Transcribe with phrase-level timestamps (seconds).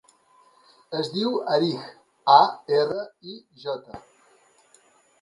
[0.99, 1.85] Es diu Arij:
[2.39, 2.41] a,
[2.81, 3.07] erra,
[3.37, 4.05] i, jota.